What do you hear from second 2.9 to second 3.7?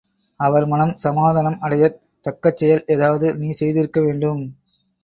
ஏதாவது நீ